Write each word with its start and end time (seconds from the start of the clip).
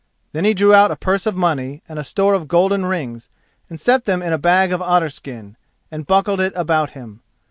Then 0.31 0.45
he 0.45 0.55
drew 0.55 0.73
out 0.73 0.89
a 0.89 0.95
purse 0.95 1.27
of 1.27 1.35
money 1.35 1.83
and 1.87 1.99
a 1.99 2.03
store 2.03 2.33
of 2.33 2.47
golden 2.47 2.87
rings, 2.87 3.29
and 3.69 3.79
set 3.79 4.05
them 4.05 4.23
in 4.23 4.33
a 4.33 4.39
bag 4.39 4.73
of 4.73 4.81
otter 4.81 5.09
skin, 5.11 5.57
and 5.91 6.07
buckled 6.07 6.41
it 6.41 6.53
about 6.55 6.89
him. 6.97 7.21